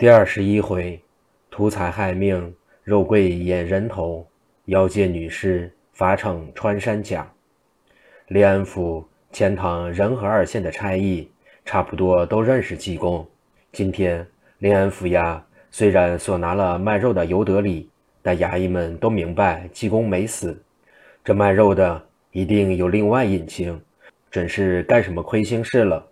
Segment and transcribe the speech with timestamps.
[0.00, 0.98] 第二十一回，
[1.50, 4.26] 图财害命，肉桂掩人头；
[4.64, 7.30] 妖界女尸，法场穿山甲。
[8.28, 11.30] 临安府、钱塘、仁和二县的差役，
[11.66, 13.28] 差不多都认识济公。
[13.72, 14.26] 今天
[14.60, 15.38] 临安府衙
[15.70, 17.90] 虽然所拿了卖肉的尤德礼，
[18.22, 20.58] 但衙役们都明白济公没死。
[21.22, 23.78] 这卖肉的一定有另外隐情，
[24.30, 26.02] 准是干什么亏心事了。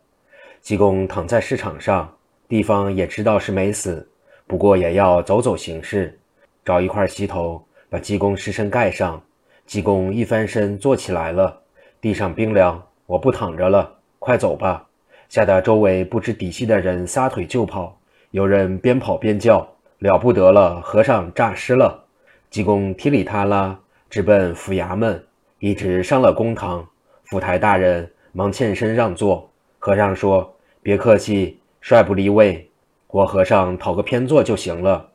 [0.60, 2.14] 济公躺在市场上。
[2.48, 4.08] 地方也知道是没死，
[4.46, 6.18] 不过也要走走形式，
[6.64, 9.22] 找一块席头，把济公尸身盖上。
[9.66, 11.60] 济公一翻身坐起来了，
[12.00, 14.86] 地上冰凉，我不躺着了，快走吧！
[15.28, 17.94] 吓得周围不知底细的人撒腿就跑，
[18.30, 19.68] 有人边跑边叫
[20.00, 22.02] ：“了不得了，和尚诈尸了！”
[22.48, 25.22] 济公踢里踏拉直奔府衙门，
[25.58, 26.88] 一直上了公堂。
[27.24, 32.70] 府台大人忙欠身让座，和尚说：“别客气。”帅不离位，
[33.06, 35.08] 我和尚讨个偏坐就行了。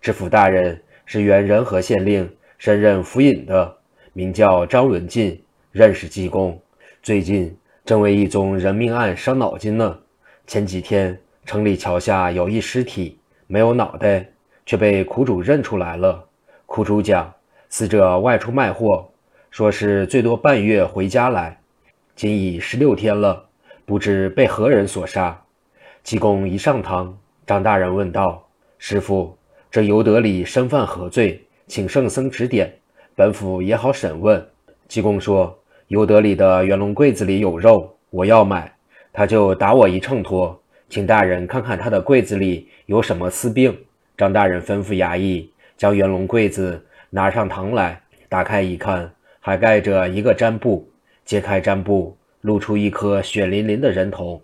[0.00, 3.76] 知府大人是原仁和县令，升任府尹的，
[4.14, 6.58] 名叫张伦进，认识济公。
[7.02, 9.98] 最近正为一宗人命案伤脑筋呢。
[10.46, 14.26] 前几天城里桥下有一尸体，没有脑袋，
[14.64, 16.24] 却被苦主认出来了。
[16.64, 17.30] 苦主讲，
[17.68, 19.10] 死者外出卖货，
[19.50, 21.60] 说是最多半月回家来，
[22.16, 23.44] 今已十六天了，
[23.84, 25.38] 不知被何人所杀。
[26.04, 27.16] 济公一上堂，
[27.46, 29.34] 张大人问道：“师傅，
[29.70, 31.42] 这尤德礼身犯何罪？
[31.66, 32.70] 请圣僧指点，
[33.16, 34.46] 本府也好审问。”
[34.86, 38.70] 济公说：“尤德礼的元龙柜子里有肉，我要买，
[39.14, 40.54] 他就打我一秤砣，
[40.90, 43.74] 请大人看看他的柜子里有什么私病。”
[44.14, 49.10] 张大人吩咐衙役将元龙柜子拿上堂来，打开一看，
[49.40, 50.86] 还盖着一个毡布，
[51.24, 54.42] 揭开毡布，露出一颗血淋淋的人头。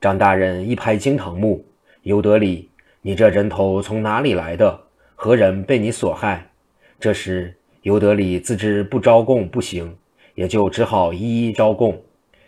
[0.00, 1.62] 张大人一拍惊堂木
[2.04, 2.70] ：“尤德礼，
[3.02, 4.80] 你这人头从哪里来的？
[5.14, 6.48] 何人被你所害？”
[6.98, 9.94] 这时，尤德礼自知不招供不行，
[10.34, 12.02] 也就只好一一招供。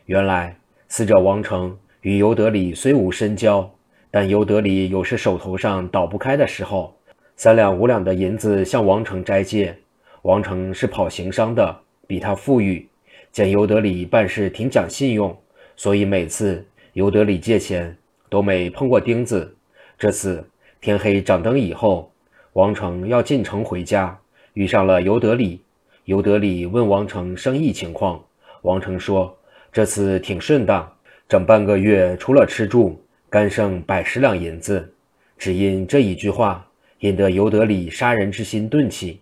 [0.07, 0.57] 原来，
[0.89, 3.71] 死者王成与尤德礼虽无深交，
[4.11, 6.97] 但尤德礼有时手头上倒不开的时候，
[7.37, 9.77] 三两五两的银子向王成斋借。
[10.23, 12.89] 王成是跑行商的，比他富裕，
[13.31, 15.37] 见尤德礼办事挺讲信用，
[15.77, 16.67] 所以每次。
[16.95, 17.97] 尤德礼借钱
[18.29, 19.55] 都没碰过钉子。
[19.99, 20.45] 这次
[20.81, 22.13] 天黑掌灯以后，
[22.53, 24.19] 王成要进城回家，
[24.55, 25.61] 遇上了尤德礼。
[26.05, 28.23] 尤德礼问王成生意情况，
[28.63, 29.37] 王成说
[29.73, 30.93] ：“这次挺顺当，
[31.29, 33.01] 整半个月除了吃住，
[33.31, 34.93] 干剩百十两银子。”
[35.39, 36.67] 只因这一句话，
[37.01, 39.21] 引得尤德礼杀人之心顿起。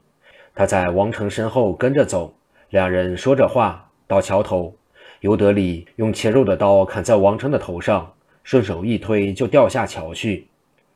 [0.55, 2.35] 他在王成身后跟着走，
[2.71, 4.75] 两人说着话，到桥头。
[5.21, 8.11] 尤德里用切肉的刀砍在王成的头上，
[8.43, 10.47] 顺手一推就掉下桥去。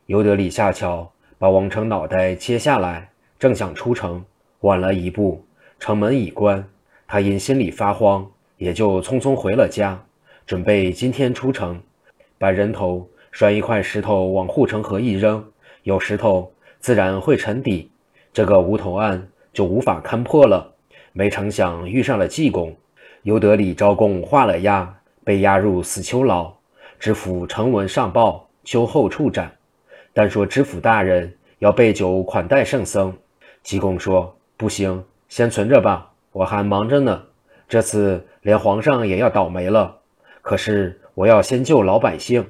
[0.07, 4.25] 尤德里下桥，把王成脑袋切下来，正想出城，
[4.61, 5.45] 晚了一步，
[5.79, 6.67] 城门已关。
[7.07, 8.27] 他因心里发慌，
[8.57, 10.03] 也就匆匆回了家，
[10.47, 11.79] 准备今天出城，
[12.39, 15.45] 把人头拴一块石头往护城河一扔，
[15.83, 17.91] 有石头自然会沉底，
[18.33, 20.73] 这个无头案就无法勘破了。
[21.13, 22.75] 没成想遇上了济公。
[23.25, 24.87] 尤德礼招供画了押，
[25.23, 26.53] 被押入死囚牢。
[26.99, 29.51] 知府呈文上报，秋后处斩。
[30.13, 33.11] 但说知府大人要备酒款待圣僧。
[33.63, 37.23] 济公说：“不行，先存着吧，我还忙着呢。
[37.67, 39.97] 这次连皇上也要倒霉了。
[40.43, 42.47] 可是我要先救老百姓。”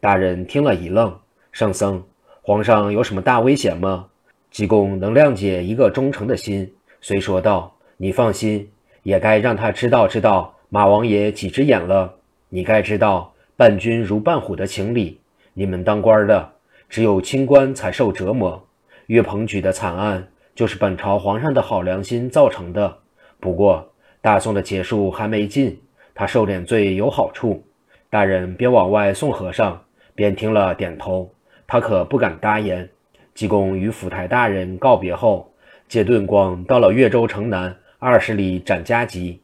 [0.00, 1.14] 大人听了一愣
[1.52, 2.02] ：“圣僧，
[2.40, 4.06] 皇上有什么大危险吗？”
[4.50, 8.66] 济公能谅解一个忠诚的心，遂说道：“你放心。”
[9.04, 12.16] 也该让他知道知道马王爷几只眼了。
[12.48, 15.20] 你该知道伴君如伴虎的情理。
[15.52, 16.50] 你们当官的
[16.88, 18.66] 只有清官才受折磨。
[19.06, 22.96] 岳鹏举的惨案就是本朝皇上的好良心造成的。
[23.38, 25.78] 不过大宋的结束还没尽，
[26.14, 27.62] 他受点罪有好处。
[28.10, 29.82] 大人边往外送和尚，
[30.14, 31.30] 边听了点头。
[31.66, 32.88] 他可不敢答言。
[33.34, 35.52] 济公与府台大人告别后，
[35.88, 37.76] 借顿光到了岳州城南。
[38.06, 39.40] 二十里展家集，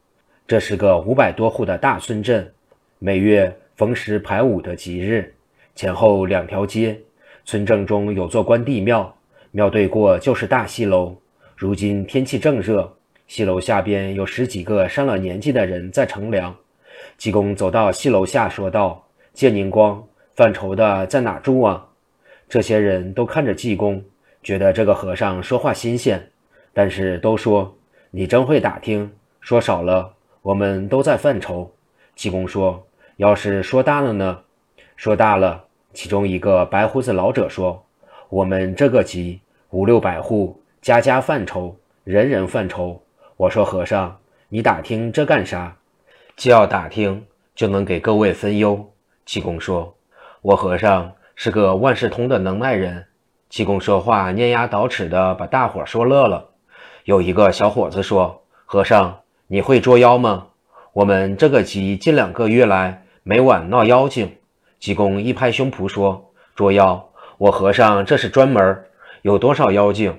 [0.46, 2.52] 这是个五百多户的大村镇，
[2.98, 5.32] 每月逢时排五的吉日，
[5.74, 7.00] 前后两条街，
[7.46, 9.16] 村正中有座关帝庙，
[9.50, 11.16] 庙对过就是大戏楼。
[11.56, 12.94] 如今天气正热，
[13.26, 16.54] 戏楼下边有十几个上了年纪的人在乘凉。
[17.16, 19.02] 济公走到戏楼下，说道
[19.32, 20.06] ：“借宁光，
[20.36, 21.88] 犯愁的在哪住啊？”
[22.46, 24.04] 这些人都看着济公，
[24.42, 26.22] 觉得这个和尚说话新鲜，
[26.74, 27.74] 但是都说。
[28.12, 30.12] 你真会打听，说少了，
[30.42, 31.70] 我们都在犯愁。
[32.16, 32.84] 济公说
[33.18, 34.40] ：“要是说大了呢？
[34.96, 35.64] 说大了。”
[35.94, 37.84] 其中一个白胡子老者说
[38.28, 39.40] ：“我们这个集
[39.70, 43.00] 五六百户，家家犯愁，人人犯愁。
[43.36, 44.18] 我说和尚，
[44.48, 45.76] 你打听这干啥？
[46.34, 47.24] 既要打听，
[47.54, 48.92] 就能给各位分忧。
[49.24, 49.94] 济公说
[50.42, 53.06] ：“我和尚是个万事通的能耐人。”
[53.48, 56.49] 济公说话念牙倒齿的，把大伙说乐了。
[57.04, 60.48] 有一个小伙子说：“和尚，你会捉妖吗？
[60.92, 64.36] 我们这个集近两个月来，每晚闹妖精。”
[64.78, 68.84] 济公一拍胸脯说：“捉妖，我和尚这是专门。
[69.22, 70.14] 有多少妖精？”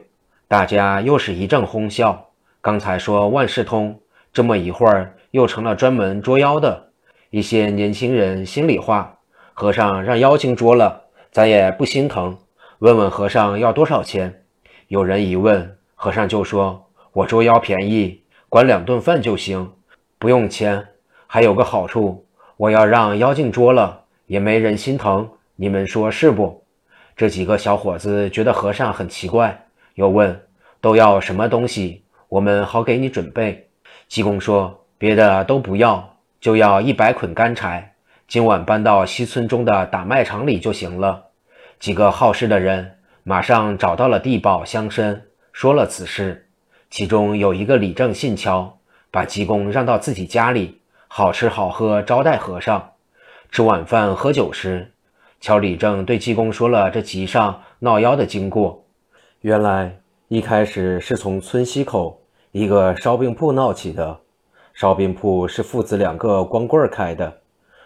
[0.48, 2.30] 大家又是一阵哄笑。
[2.62, 4.00] 刚才说万事通，
[4.34, 6.90] 这么一会儿又成了专门捉妖的。
[7.30, 9.20] 一些年轻人心里话：
[9.54, 12.38] 和尚让妖精捉了，咱也不心疼。
[12.80, 14.44] 问问和尚要多少钱？
[14.88, 19.72] 有人一问，和尚就说：“我捉妖便宜，管两顿饭就行，
[20.18, 20.84] 不用钱。
[21.28, 22.26] 还有个好处，
[22.58, 25.30] 我要让妖精捉了，也没人心疼。
[25.56, 26.66] 你们说是不？”
[27.16, 30.42] 这几个小伙子觉得和尚很奇怪，又问
[30.82, 33.70] ：“都要什么东西？”我们好给你准备。
[34.08, 37.94] 济公说：“别的都不要，就要一百捆干柴，
[38.28, 41.26] 今晚搬到西村中的打麦场里就行了。”
[41.80, 45.22] 几个好事的人马上找到了地保乡绅，
[45.52, 46.48] 说了此事。
[46.90, 48.78] 其中有一个李正信乔，
[49.12, 52.92] 把济公让到自己家里，好吃好喝招待和尚。
[53.50, 54.92] 吃晚饭喝酒时，
[55.40, 58.86] 乔李正对济公说了这集上闹妖的经过。
[59.42, 62.18] 原来一开始是从村西口。
[62.54, 64.20] 一个烧饼铺闹起的，
[64.74, 67.38] 烧饼铺是父子两个光棍开的。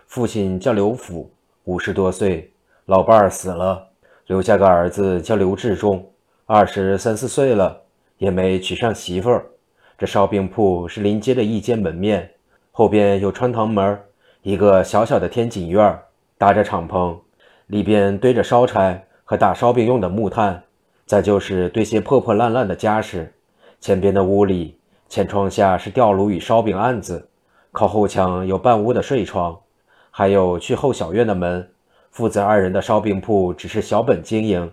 [0.07, 1.29] 父亲叫刘福，
[1.65, 2.51] 五十多岁，
[2.87, 3.89] 老伴儿死了，
[4.25, 6.03] 留下个儿子叫刘志忠，
[6.47, 7.81] 二十三四岁了，
[8.19, 9.47] 也没娶上媳妇儿。
[9.97, 12.29] 这烧饼铺是临街的一间门面，
[12.71, 13.99] 后边有穿堂门，
[14.43, 15.99] 一个小小的天井院，
[16.37, 17.17] 搭着敞篷，
[17.65, 20.61] 里边堆着烧柴和打烧饼用的木炭，
[21.07, 23.33] 再就是堆些破破烂烂的家什。
[23.81, 24.77] 前边的屋里，
[25.09, 27.27] 前窗下是吊炉与烧饼案子，
[27.71, 29.59] 靠后墙有半屋的睡床，
[30.11, 31.67] 还有去后小院的门。
[32.11, 34.71] 父子二人的烧饼铺只是小本经营，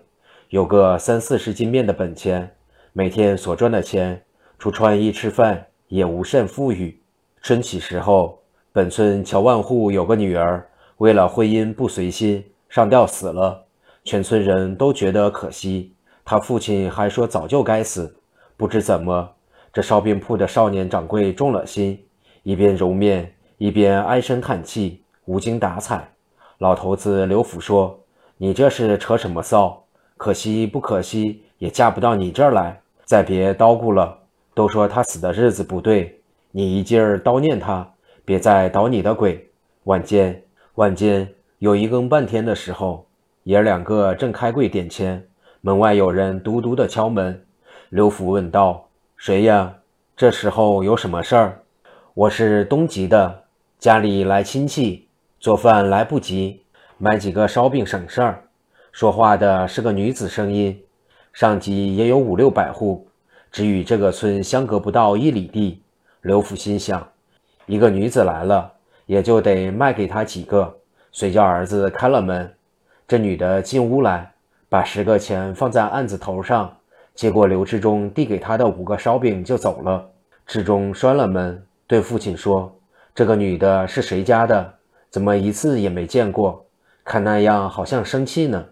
[0.53, 2.55] 有个三四十斤面的本钱，
[2.93, 4.23] 每天所赚的钱，
[4.59, 7.01] 除穿衣吃饭也无甚富裕。
[7.41, 8.39] 春起时候，
[8.71, 10.63] 本村乔万户有个女儿，
[10.99, 13.65] 为了婚姻不随心，上吊死了，
[14.05, 18.15] 全村人都觉得可惜，他父亲还说早就该死。
[18.59, 19.31] 不知怎么，
[19.73, 21.99] 这烧饼铺的少年掌柜中了心，
[22.43, 26.13] 一边揉面，一边唉声叹气，无精打采。
[26.59, 28.01] 老头子刘府说
[28.37, 29.79] ：“你这是扯什么臊？
[30.23, 32.81] 可惜不可惜，也嫁不到你这儿来。
[33.05, 34.17] 再别叨咕了，
[34.55, 36.21] 都说他死的日子不对，
[36.53, 37.93] 你一劲儿叨念他，
[38.25, 39.51] 别再捣你的鬼。”
[39.83, 40.41] 晚间，
[40.77, 41.29] 晚间
[41.59, 43.05] 有一更半天的时候，
[43.43, 45.27] 爷儿两个正开柜点钱，
[45.61, 47.45] 门外有人嘟嘟的敲门。
[47.89, 48.87] 刘福问道
[49.19, 49.75] ：“谁呀？
[50.17, 51.63] 这时候有什么事儿
[52.15, 53.43] ？”“我是东极的，
[53.81, 55.09] 家里来亲戚，
[55.41, 56.63] 做饭来不及，
[56.97, 58.45] 买几个烧饼省事儿。”
[58.93, 60.79] 说话的是个女子声音。
[61.33, 63.09] 上级也有五六百户，
[63.51, 65.83] 只与这个村相隔不到一里地。
[66.21, 67.09] 刘福心想：
[67.65, 68.71] 一个女子来了，
[69.07, 70.77] 也就得卖给她几个。
[71.11, 72.53] 遂叫儿子开了门。
[73.09, 74.31] 这女的进屋来，
[74.69, 76.77] 把十个钱放在案子头上。
[77.15, 80.07] 接过刘志忠递给他的五个烧饼就走了。
[80.47, 82.75] 志忠拴了门，对父亲说
[83.15, 84.75] ：“这个女的是谁家的？
[85.11, 86.67] 怎么一次也没见过？
[87.05, 88.67] 看那样好像生气呢。”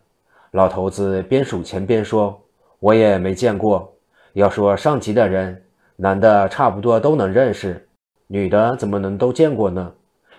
[0.52, 2.40] 老头子边数钱边说
[2.80, 3.94] ：“我也没见过。
[4.32, 5.62] 要说上级的人，
[5.96, 7.88] 男的差不多都能认识，
[8.26, 9.92] 女的怎么能都见过呢？”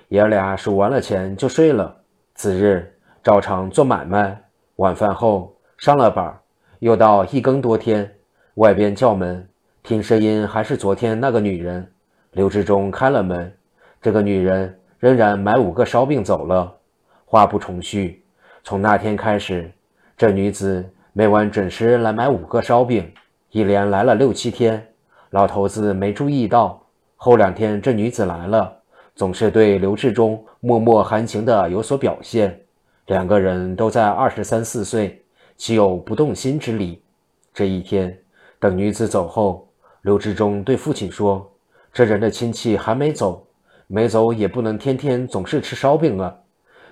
[0.09, 1.95] 爷俩数完了钱就睡了。
[2.35, 4.41] 次日照常做买卖，
[4.75, 6.37] 晚饭后上了班。
[6.79, 8.11] 又到一更多天，
[8.55, 9.47] 外边叫门，
[9.83, 11.89] 听声音还是昨天那个女人。
[12.31, 13.53] 刘志忠开了门，
[14.01, 16.75] 这个女人仍然买五个烧饼走了。
[17.23, 18.21] 话不重叙，
[18.63, 19.71] 从那天开始，
[20.21, 23.11] 这女子每晚准时来买五个烧饼，
[23.49, 24.89] 一连来了六七天。
[25.31, 26.79] 老头子没注意到，
[27.15, 28.71] 后两天这女子来了，
[29.15, 32.61] 总是对刘志忠默默含情的有所表现。
[33.07, 35.25] 两个人都在二十三四岁。
[35.57, 37.01] 岂有不动心之理？
[37.51, 38.15] 这一天，
[38.59, 39.67] 等女子走后，
[40.03, 41.51] 刘志忠对父亲说
[41.91, 43.47] ：“这人的亲戚还没走，
[43.87, 46.35] 没走也不能天天总是吃烧饼啊，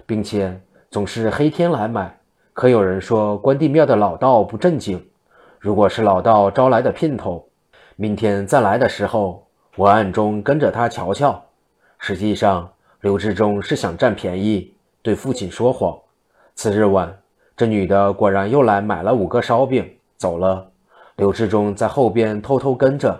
[0.07, 0.59] 并且
[0.89, 2.18] 总是黑天来买。
[2.59, 5.01] 可有人说关帝庙的老道不正经，
[5.59, 7.47] 如果是老道招来的姘头，
[7.95, 9.47] 明天再来的时候，
[9.77, 11.41] 我暗中跟着他瞧瞧。
[11.99, 15.97] 实际上，刘志忠是想占便宜，对父亲说谎。
[16.53, 17.17] 次日晚。
[17.55, 20.69] 这女的果然又来买了五个烧饼，走了。
[21.15, 23.17] 刘志忠在后边偷偷跟着，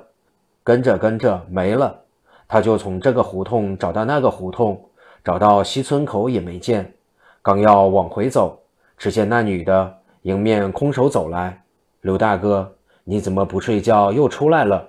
[0.65, 1.97] 跟着跟着没了。
[2.45, 4.89] 他就从这个胡同找到那个胡同，
[5.23, 6.93] 找到西村口也没见。
[7.41, 8.58] 刚要往回走，
[8.99, 11.63] 只见那女的迎面空手走来。
[12.01, 12.75] 刘大哥，
[13.05, 14.87] 你怎么不睡觉又出来了？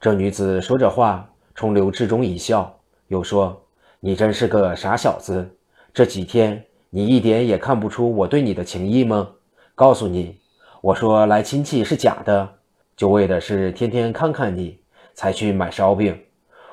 [0.00, 2.74] 这女子说着话，冲刘志忠一笑，
[3.08, 3.62] 又说
[4.00, 5.48] ：“你真是个傻小子，
[5.92, 9.28] 这几天你一点也看不出我对你的情意吗？
[9.74, 10.40] 告诉你。”
[10.80, 12.54] 我说来亲戚是假的，
[12.96, 14.80] 就为的是天天看看你，
[15.14, 16.18] 才去买烧饼。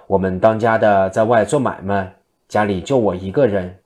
[0.07, 2.15] 我们当家的在外做买卖，
[2.47, 3.77] 家里就我一个人，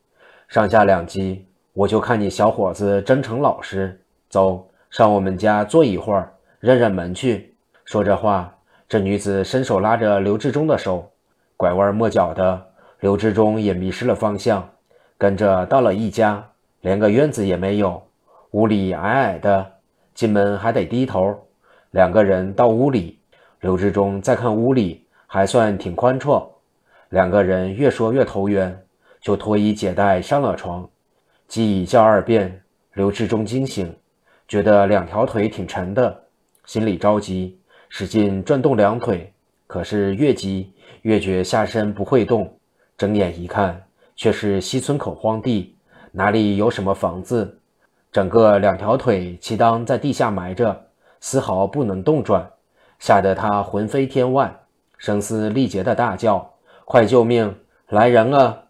[0.47, 3.99] 上下两级，我就看你小伙子真诚老实。
[4.29, 7.55] 走上我们家坐一会儿，认认门去。
[7.85, 8.55] 说着话，
[8.87, 11.11] 这女子伸手拉着刘志忠的手，
[11.57, 12.63] 拐弯抹角的，
[12.99, 14.69] 刘志忠也迷失了方向，
[15.17, 16.47] 跟着到了一家，
[16.81, 18.01] 连个院子也没有，
[18.51, 19.71] 屋里矮矮的。
[20.13, 21.35] 进门还得低头，
[21.89, 23.19] 两个人到屋里，
[23.61, 26.47] 刘志忠再看屋里还算挺宽绰，
[27.09, 28.79] 两个人越说越投缘，
[29.19, 30.87] 就脱衣解带上了床。
[31.53, 32.63] 鸡一叫二遍，
[32.95, 33.95] 刘志忠惊醒，
[34.47, 36.23] 觉得两条腿挺沉的，
[36.65, 39.31] 心里着急，使劲转动两腿，
[39.67, 42.57] 可是越急越觉下身不会动。
[42.97, 43.83] 睁眼一看，
[44.15, 45.77] 却是西村口荒地，
[46.11, 47.59] 哪里有什么房子？
[48.11, 50.87] 整个两条腿齐当在地下埋着，
[51.19, 52.49] 丝毫不能动转，
[52.97, 54.51] 吓得他魂飞天外，
[54.97, 57.55] 声嘶力竭的大叫：“快救命！
[57.89, 58.63] 来人啊！”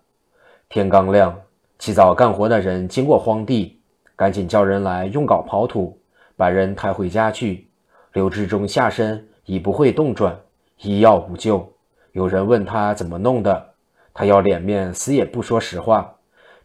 [0.67, 1.39] 天刚亮，
[1.83, 3.77] 起早干活的人经过荒地，
[4.15, 5.99] 赶紧叫人来用镐刨土，
[6.37, 7.67] 把人抬回家去。
[8.13, 10.33] 刘志忠下身已不会动转，
[10.77, 11.69] 医药无救。
[12.13, 13.71] 有人问他怎么弄的，
[14.13, 16.09] 他要脸面，死也不说实话，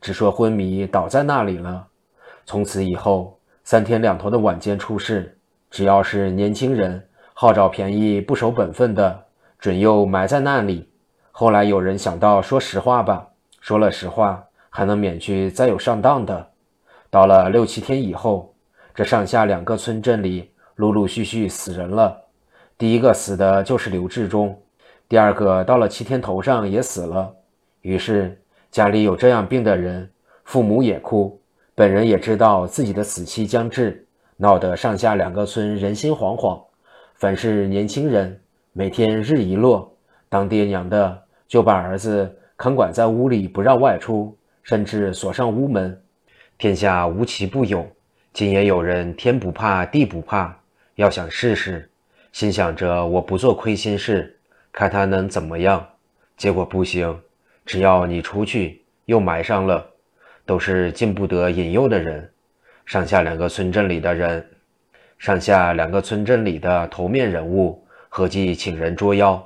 [0.00, 1.88] 只说昏迷倒在那里了。
[2.46, 5.36] 从此以后，三天两头的晚间出事，
[5.68, 9.24] 只要是年轻人好找便宜、不守本分的，
[9.58, 10.88] 准又埋在那里。
[11.32, 13.26] 后来有人想到说实话吧，
[13.60, 14.44] 说了实话
[14.78, 16.46] 还能免去再有上当的。
[17.10, 18.54] 到了六七天以后，
[18.94, 22.16] 这上下两个村镇里陆陆续续死人了。
[22.76, 24.56] 第一个死的就是刘志忠，
[25.08, 27.34] 第二个到了七天头上也死了。
[27.80, 30.08] 于是家里有这样病的人，
[30.44, 31.40] 父母也哭。
[31.74, 34.06] 本人也知道自己的死期将至，
[34.36, 36.62] 闹得上下两个村人心惶惶。
[37.16, 38.40] 凡是年轻人，
[38.72, 39.92] 每天日一落，
[40.28, 44.37] 当爹娘的就把儿子看管在屋里，不让外出，
[44.68, 45.98] 甚至锁上屋门。
[46.58, 47.90] 天下无奇不有，
[48.34, 50.54] 今也有人天不怕地不怕，
[50.96, 51.88] 要想试试，
[52.32, 54.38] 心想着我不做亏心事，
[54.70, 55.88] 看他能怎么样。
[56.36, 57.18] 结果不行，
[57.64, 59.86] 只要你出去，又埋上了。
[60.44, 62.30] 都是进不得引诱的人，
[62.84, 64.46] 上下两个村镇里的人，
[65.16, 69.42] 上下两个村镇里的头面人物合计请人捉妖，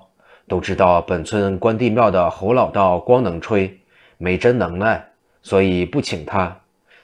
[0.49, 3.81] 都知道本村关帝庙的侯老道光能吹，
[4.19, 5.05] 没真能耐，
[5.43, 6.57] 所以不请他。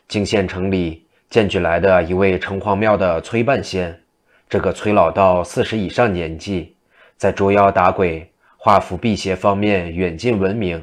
[0.09, 4.01] 泾县城里荐举来的一位城隍庙的崔半仙，
[4.49, 6.75] 这个崔老道四十以上年纪，
[7.17, 10.83] 在捉妖打鬼、画符辟邪方面远近闻名。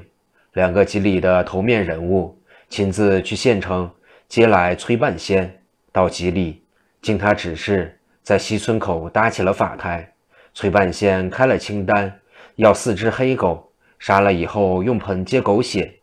[0.53, 2.38] 两个集里的头面人物。
[2.67, 3.89] 亲自去县城
[4.27, 6.63] 接来崔半仙到吉里，
[7.00, 10.12] 经他指示，在西村口搭起了法台。
[10.53, 12.12] 崔半仙开了清单，
[12.55, 15.93] 要四只黑狗，杀了以后用盆接狗血，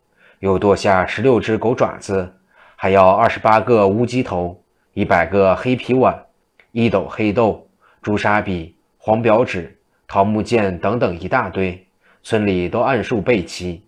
[0.42, 2.34] 又剁下十六只狗爪子，
[2.75, 4.61] 还要二十八个乌鸡头，
[4.92, 6.20] 一百个黑皮碗，
[6.72, 7.64] 一斗黑豆、
[8.02, 11.87] 朱砂笔、黄表纸、桃木剑等等一大堆，
[12.25, 13.87] 村里都按数备齐。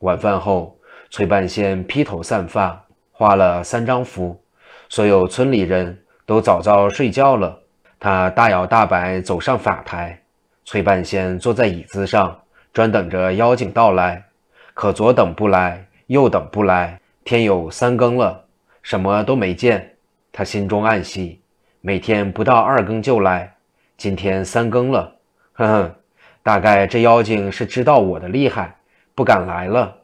[0.00, 0.76] 晚饭后。
[1.14, 4.42] 崔半仙披头散发，画了三张符，
[4.88, 7.60] 所有村里人都早早睡觉了。
[8.00, 10.22] 他大摇大摆走上法台，
[10.64, 12.40] 崔半仙坐在椅子上，
[12.72, 14.24] 专等着妖精到来。
[14.72, 18.44] 可左等不来，又等不来，天有三更了，
[18.82, 19.94] 什么都没见。
[20.30, 21.40] 他心中暗喜，
[21.80, 23.54] 每天不到二更就来，
[23.96, 25.16] 今天三更了，
[25.54, 25.94] 哼哼，
[26.42, 28.76] 大概这妖精是知道我的厉害，
[29.14, 29.96] 不敢来了。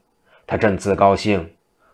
[0.46, 1.46] 他正自高兴，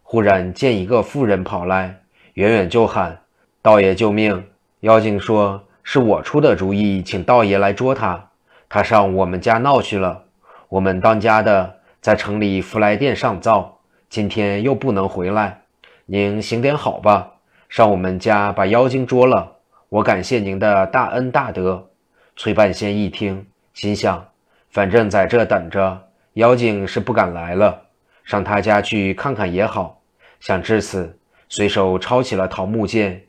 [0.05, 2.03] 忽然见一个妇人跑来，
[2.35, 3.19] 远远就喊
[3.61, 4.47] ：“道爷救命！”
[4.83, 8.31] 妖精说：“是我出的主意，请道爷来捉他。
[8.69, 10.23] 他上我们家闹去了。
[10.69, 13.74] 我们当家的在城里福来殿上灶，
[14.15, 15.63] 今天又不能回来。
[16.07, 17.33] 您行点好吧，
[17.69, 19.57] 上我们家把妖精捉了。
[19.89, 21.91] 我感谢您的大恩大德。”
[22.37, 24.25] 崔半仙一听，心想：
[24.71, 26.01] 反正在这等着，
[26.35, 27.87] 妖精是不敢来了。
[28.23, 30.01] 上他家去看看也好。
[30.39, 31.19] 想至此，
[31.49, 33.21] 随手抄起了桃木剑，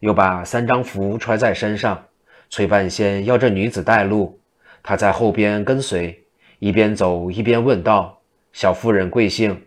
[0.00, 2.04] 又把三张符揣在身上。
[2.50, 4.38] 崔半仙要这女子带路，
[4.82, 6.22] 他在后边跟随，
[6.58, 8.20] 一边走一边问道
[8.52, 9.62] ：“小夫人贵姓？”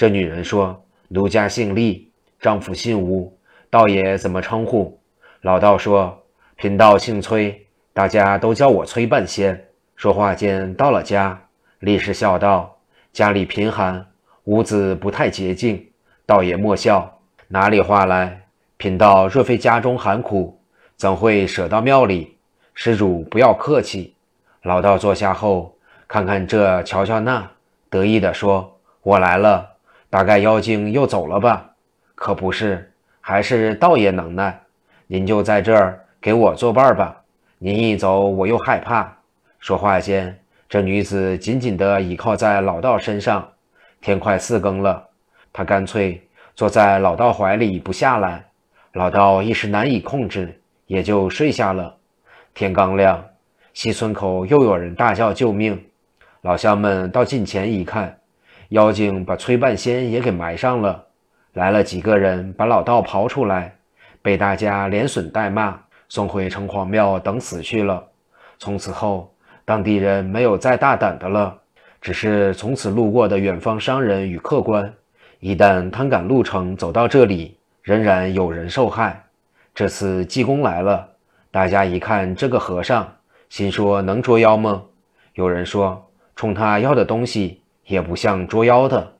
[0.00, 3.36] 这女人说：“奴家姓厉，丈夫姓吴，
[3.68, 4.98] 道爷怎么称呼？”
[5.42, 6.22] 老道说
[6.56, 11.38] ：“贫道姓崔，大家都叫我崔半仙。”说话间到了家，
[11.80, 12.78] 厉氏笑道
[13.12, 14.06] ：“家里贫寒，
[14.44, 15.90] 屋子不太洁净，
[16.24, 17.20] 道爷莫笑。
[17.48, 18.46] 哪里话来？
[18.78, 20.58] 贫道若非家中寒苦。”
[20.96, 22.38] 怎会舍到庙里？
[22.72, 24.14] 施主不要客气。
[24.62, 25.76] 老道坐下后，
[26.08, 27.50] 看看这，瞧瞧那，
[27.90, 29.69] 得意地说：“我来了，
[30.10, 31.70] 大概妖精又走了吧？
[32.14, 34.60] 可不是，还是道爷能耐。
[35.06, 37.16] 您就在这儿给我作伴吧。
[37.58, 39.16] 您一走，我又害怕。”
[39.60, 40.38] 说话间，
[40.68, 43.48] 这女子紧紧地倚靠在老道身上。
[44.00, 45.08] 天快四更了，
[45.52, 46.20] 她干脆
[46.54, 48.44] 坐在老道怀里不下来。
[48.92, 50.56] 老道一时难以控制。
[50.86, 51.94] 也就睡下了。
[52.52, 53.24] 天刚亮，
[53.72, 55.80] 西村口又有人大叫救命。
[56.40, 58.18] 老乡们到近前一看，
[58.70, 61.04] 妖精把崔半仙也给埋上了。
[61.54, 63.76] 来了几个人，把老道刨出来，
[64.22, 65.76] 被大家连损带骂，
[66.08, 68.04] 送回城隍庙等死去了。
[68.58, 69.34] 从此后，
[69.64, 71.58] 当地人没有再大胆的了，
[72.00, 74.92] 只是从此路过的远方商人与客官，
[75.40, 79.24] 一旦贪赶路程走到这里，仍然有人受害。
[79.74, 81.08] 这次济公来了，
[81.50, 83.12] 大家一看这个和尚，
[83.48, 84.84] 心说能捉妖吗？
[85.34, 87.59] 有人说，冲他要的东西
[87.90, 89.12] 也不像捉妖的。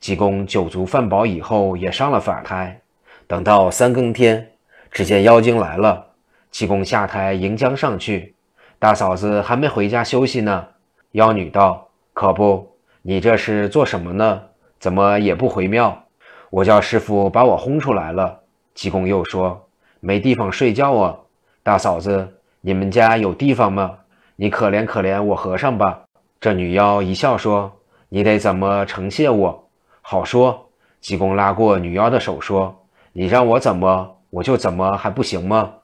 [0.00, 2.80] 济公酒足饭饱以后，也上了法台。
[3.26, 4.52] 等到三更天，
[4.90, 6.06] 只见妖精来了，
[6.50, 8.34] 济公下台迎将上去。
[8.78, 10.66] 大嫂子还没回家休息呢。
[11.12, 14.42] 妖女道：“可不，你这是做什么呢？
[14.80, 16.04] 怎么也不回庙？
[16.50, 18.40] 我叫师傅把我轰出来了。”
[18.74, 19.66] 济公又说。
[20.00, 21.16] 没地方睡觉啊，
[21.64, 23.98] 大嫂子，你们家有地方吗？
[24.36, 26.04] 你可怜可怜我和尚吧。
[26.40, 27.72] 这女妖一笑说
[28.08, 29.68] ：“你得怎么惩谢我？
[30.00, 30.66] 好说。”
[31.00, 35.74] 济公拉过女妖的手说：“你让我怎么，我就怎么，还不行吗？”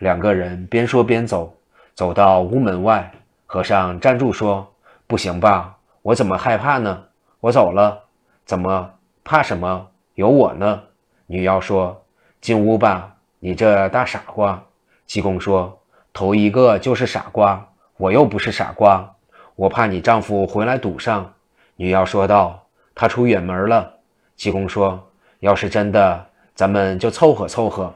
[0.00, 1.54] 两个人边说边走，
[1.94, 3.12] 走到屋门外，
[3.46, 4.66] 和尚站住说
[5.06, 5.76] ：“不行吧？
[6.02, 7.04] 我怎么害怕呢？
[7.40, 8.00] 我走了，
[8.44, 8.90] 怎么
[9.22, 9.86] 怕什么？
[10.14, 10.82] 有我呢。”
[11.28, 12.04] 女妖说
[12.40, 14.60] ：“进屋吧。”你这大傻瓜！
[15.06, 15.78] 济公说
[16.12, 19.14] ：“头一个就是傻瓜，我又不是傻瓜，
[19.54, 21.32] 我怕你丈夫回来堵上。”
[21.76, 23.94] 女妖说道：“他出远门了。”
[24.36, 25.08] 济公说
[25.40, 27.94] ：“要是真的，咱们就凑合凑合。”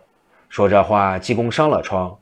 [0.49, 2.17] 说这话，济公上了床。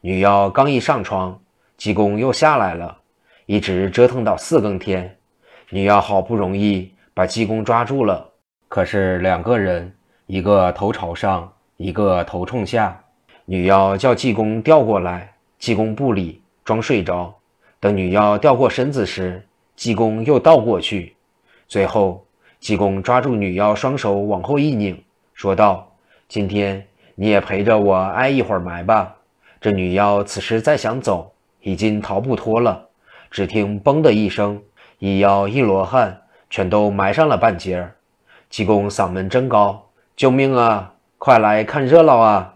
[0.00, 1.40] 女妖刚一上床，
[1.76, 2.98] 济公又下来了，
[3.46, 5.16] 一直折腾到四更天。
[5.70, 8.28] 女妖好不容易把济公抓住了，
[8.68, 9.94] 可是两个人，
[10.26, 11.50] 一个头朝上。
[11.76, 13.02] 一个头冲下，
[13.46, 17.34] 女妖叫济公调过来，济公不理，装睡着。
[17.80, 19.44] 等女妖调过身子时，
[19.76, 21.16] 济公又倒过去。
[21.66, 22.24] 最后，
[22.60, 25.92] 济公抓住女妖双手往后一拧，说道
[26.28, 29.16] ：“今天你也陪着我挨一会儿埋吧。”
[29.60, 32.88] 这女妖此时再想走，已经逃不脱了。
[33.30, 34.62] 只听“嘣”的一声，
[34.98, 37.96] 一妖一罗汉全都埋上了半截儿。
[38.48, 42.54] 济公嗓门真高：“救命啊！”快来看热闹啊！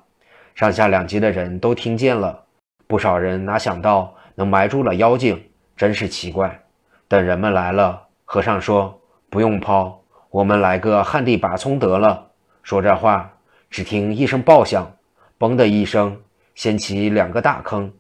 [0.55, 2.45] 上下两级的人都听见了，
[2.87, 5.43] 不少人哪想到能埋住了妖精，
[5.75, 6.61] 真是奇怪。
[7.09, 12.27] 等人们来了，和尚说：“不用抛，我们来个旱地拔葱得了。”
[12.63, 13.33] 说这话，
[13.71, 14.95] 只听一声爆响，
[15.39, 16.21] 嘣的一声，
[16.55, 17.91] 掀起两个大坑。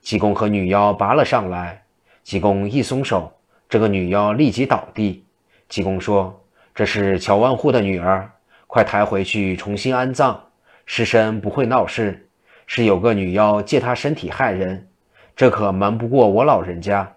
[0.00, 1.82] 济公和女妖拔了上来，
[2.22, 3.30] 济公一松手，
[3.68, 5.26] 这个女妖立即倒地。
[5.68, 6.42] 济公说
[6.74, 8.30] ：“这是乔万户的女儿。”
[8.66, 10.40] 快抬回去重新安葬，
[10.86, 12.26] 尸身不会闹事。
[12.66, 14.88] 是有个女妖借他身体害人，
[15.36, 17.12] 这可瞒不过我老人家。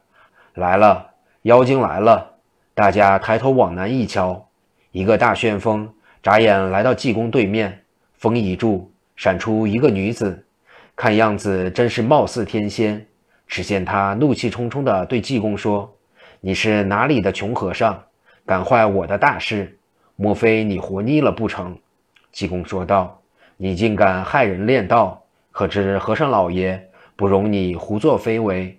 [0.54, 1.12] 来了，
[1.48, 2.30] 妖精来了！
[2.74, 4.50] 大家抬头往南一瞧，
[4.92, 5.90] 一个大旋风
[6.22, 10.44] 眨眼来到济公对面，风一住，闪出一个女子，
[10.94, 13.08] 看样子真是貌似天仙。
[13.48, 15.90] 只见她怒气冲冲地对济公说
[16.42, 17.98] ：“你是哪里的穷和尚，
[18.46, 19.80] 敢坏我的大事？”
[20.18, 21.78] 莫非你活腻了不成？
[22.34, 23.22] 济公说道
[23.56, 28.78] ：“你竟敢害人练道，可知和尚老爷不容你胡作非为？”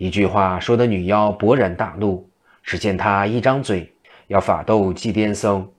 [0.00, 2.26] 一句话说的女妖勃然大怒。
[2.62, 3.92] 只见她一张嘴
[4.28, 5.70] 要法斗祭癫僧。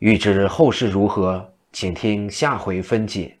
[0.00, 3.37] 欲知后事如何，请听下回分解。